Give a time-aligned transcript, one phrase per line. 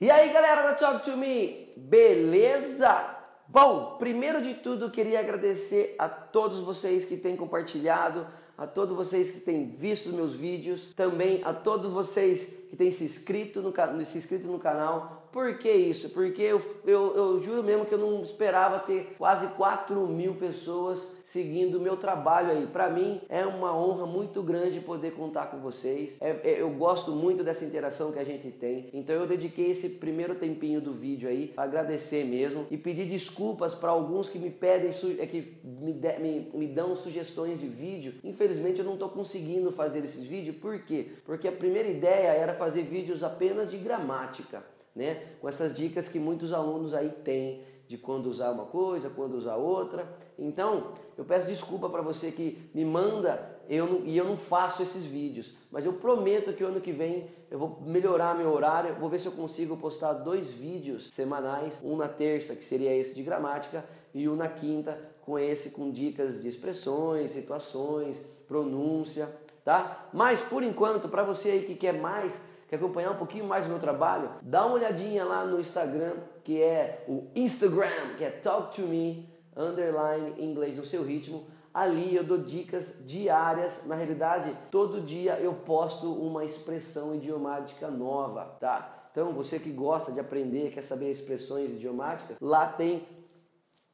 [0.00, 3.16] E aí galera da Talk to Me, beleza?
[3.48, 8.24] Bom, primeiro de tudo queria agradecer a todos vocês que têm compartilhado,
[8.56, 13.02] a todos vocês que têm visto meus vídeos, também a todos vocês que têm se
[13.02, 13.74] inscrito no,
[14.06, 15.27] se inscrito no canal.
[15.32, 16.10] Por que isso?
[16.10, 21.18] Porque eu, eu, eu juro mesmo que eu não esperava ter quase 4 mil pessoas
[21.24, 22.66] seguindo o meu trabalho aí.
[22.66, 26.16] Para mim é uma honra muito grande poder contar com vocês.
[26.20, 28.88] É, é, eu gosto muito dessa interação que a gente tem.
[28.92, 33.74] Então eu dediquei esse primeiro tempinho do vídeo aí para agradecer mesmo e pedir desculpas
[33.74, 38.14] para alguns que me pedem, é, que me, de, me, me dão sugestões de vídeo.
[38.24, 40.56] Infelizmente eu não estou conseguindo fazer esses vídeos.
[40.56, 41.08] Por quê?
[41.24, 44.62] Porque a primeira ideia era fazer vídeos apenas de gramática,
[44.98, 45.22] né?
[45.40, 49.56] Com essas dicas que muitos alunos aí têm de quando usar uma coisa, quando usar
[49.56, 50.06] outra.
[50.36, 54.82] Então, eu peço desculpa para você que me manda eu não, e eu não faço
[54.82, 58.94] esses vídeos, mas eu prometo que o ano que vem eu vou melhorar meu horário,
[58.94, 63.14] vou ver se eu consigo postar dois vídeos semanais, um na terça, que seria esse
[63.14, 69.28] de gramática, e um na quinta, com esse com dicas de expressões, situações, pronúncia,
[69.62, 70.08] tá?
[70.14, 73.70] Mas por enquanto, para você aí que quer mais, quer acompanhar um pouquinho mais do
[73.70, 78.76] meu trabalho, dá uma olhadinha lá no Instagram, que é o Instagram, que é Talk
[78.76, 81.46] to Me, underline inglês no seu ritmo.
[81.72, 83.86] Ali eu dou dicas diárias.
[83.86, 89.06] Na realidade, todo dia eu posto uma expressão idiomática nova, tá?
[89.10, 93.06] Então, você que gosta de aprender, quer saber expressões idiomáticas, lá tem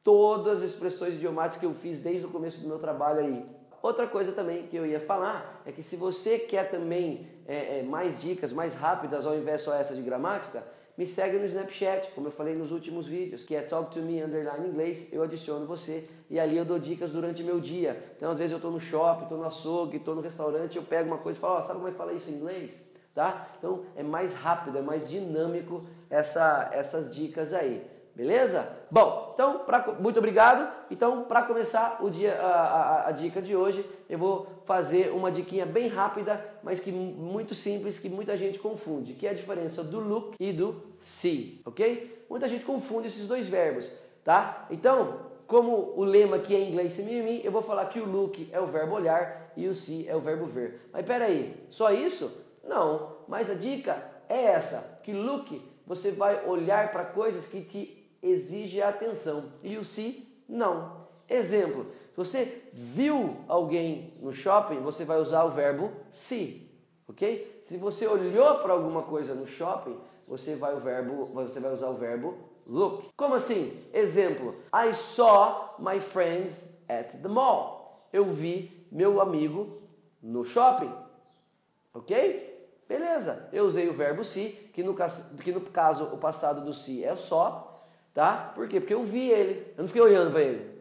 [0.03, 3.45] todas as expressões idiomáticas que eu fiz desde o começo do meu trabalho aí.
[3.85, 7.83] Outra coisa também que eu ia falar é que se você quer também é, é,
[7.83, 10.63] mais dicas, mais rápidas ao invés só essa de gramática,
[10.97, 14.23] me segue no Snapchat, como eu falei nos últimos vídeos, que é Talk to Me
[14.23, 17.95] Underline Inglês, eu adiciono você e ali eu dou dicas durante meu dia.
[18.17, 21.05] Então às vezes eu estou no shopping, estou no açougue, estou no restaurante, eu pego
[21.05, 22.89] uma coisa e falo, oh, sabe como é que fala isso em inglês?
[23.13, 23.49] Tá?
[23.59, 27.85] Então é mais rápido, é mais dinâmico essa, essas dicas aí.
[28.15, 28.71] Beleza?
[28.89, 30.71] Bom, então, pra, muito obrigado.
[30.89, 35.29] Então, para começar o dia, a, a, a, dica de hoje, eu vou fazer uma
[35.29, 39.83] diquinha bem rápida, mas que muito simples, que muita gente confunde, que é a diferença
[39.83, 42.25] do look e do see, ok?
[42.29, 43.91] Muita gente confunde esses dois verbos,
[44.23, 44.65] tá?
[44.71, 46.97] Então, como o lema aqui é em inglês
[47.43, 50.21] eu vou falar que o look é o verbo olhar e o see é o
[50.21, 50.89] verbo ver.
[50.93, 52.45] Mas peraí, só isso?
[52.63, 58.04] Não, mas a dica é essa, que look você vai olhar para coisas que te
[58.25, 61.05] exige atenção e o se não.
[61.29, 66.69] Exemplo, se você viu alguém no shopping, você vai usar o verbo se,
[67.07, 67.61] ok?
[67.63, 69.97] Se você olhou para alguma coisa no shopping,
[70.27, 72.35] você vai, o verbo, você vai usar o verbo
[72.65, 73.09] look.
[73.15, 73.83] Como assim?
[73.93, 78.07] Exemplo, I saw my friends at the mall.
[78.11, 79.81] Eu vi meu amigo
[80.21, 80.91] no shopping,
[81.93, 82.55] ok?
[82.87, 84.95] Beleza, eu usei o verbo se, que no,
[85.43, 87.74] que no caso o passado do se é só,
[88.15, 88.53] Tá?
[88.55, 88.79] Por quê?
[88.79, 89.73] Porque eu vi ele.
[89.77, 90.73] Eu não fiquei olhando para ele.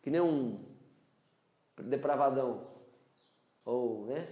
[0.00, 0.56] Que nem um
[1.76, 2.68] depravadão.
[3.64, 4.28] Ou, né?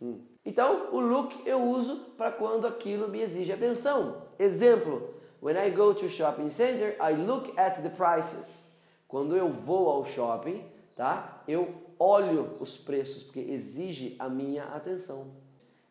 [0.00, 0.24] Hum.
[0.42, 4.22] Então, o look eu uso para quando aquilo me exige atenção.
[4.38, 8.64] Exemplo: When I go to shopping center, I look at the prices.
[9.06, 10.64] Quando eu vou ao shopping,
[10.96, 11.42] tá?
[11.46, 15.30] Eu olho os preços porque exige a minha atenção.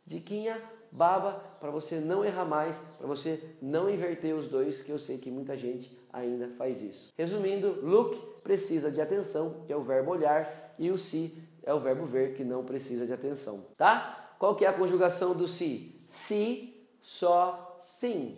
[0.04, 0.60] Diquinha
[0.96, 5.18] baba para você não errar mais, para você não inverter os dois, que eu sei
[5.18, 7.14] que muita gente ainda faz isso.
[7.18, 11.80] Resumindo, look precisa de atenção, que é o verbo olhar, e o see é o
[11.80, 14.36] verbo ver, que não precisa de atenção, tá?
[14.38, 16.02] Qual que é a conjugação do see?
[16.08, 18.38] See, só, sim.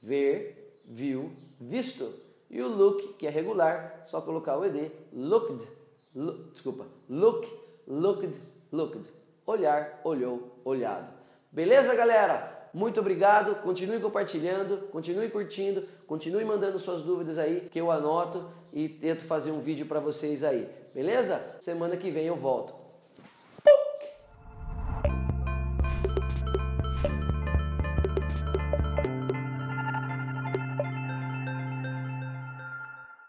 [0.00, 2.12] Ver, viu, visto.
[2.48, 5.66] E o look, que é regular, só colocar o ed, looked,
[6.14, 7.46] look, desculpa, look,
[7.86, 8.40] looked,
[8.72, 9.10] looked.
[9.46, 11.19] Olhar, olhou, olhado.
[11.52, 12.68] Beleza, galera?
[12.72, 13.56] Muito obrigado.
[13.56, 19.50] Continue compartilhando, continue curtindo, continue mandando suas dúvidas aí que eu anoto e tento fazer
[19.50, 20.70] um vídeo para vocês aí.
[20.94, 21.58] Beleza?
[21.60, 22.89] Semana que vem eu volto.